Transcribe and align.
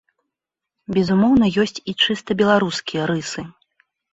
Безумоўна 0.95 1.45
ёсць 1.65 1.79
і 1.93 1.97
чыста 2.07 2.31
беларускія 2.43 3.03
рысы. 3.13 3.41